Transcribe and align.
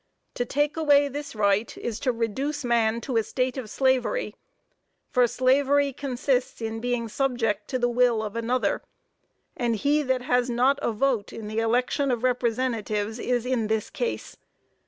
To 0.33 0.45
take 0.45 0.77
away 0.77 1.07
this 1.09 1.35
right 1.35 1.77
is 1.77 1.99
to 1.99 2.11
reduce 2.11 2.65
man 2.65 3.01
to 3.01 3.17
a 3.17 3.23
state 3.23 3.55
of 3.55 3.69
slavery; 3.69 4.33
for 5.11 5.27
slavery 5.27 5.93
consists 5.93 6.59
in 6.59 6.79
being 6.79 7.07
subject 7.07 7.67
to 7.67 7.77
the 7.77 7.87
will 7.87 8.23
of 8.23 8.35
another; 8.35 8.81
and 9.55 9.75
he 9.75 10.01
that 10.01 10.23
has 10.23 10.49
not 10.49 10.79
a 10.81 10.91
vote 10.91 11.31
in 11.31 11.47
the 11.47 11.59
election 11.59 12.09
of 12.09 12.23
representatives 12.23 13.19
is 13.19 13.45
in 13.45 13.67
this 13.67 13.91
case. 13.91 14.37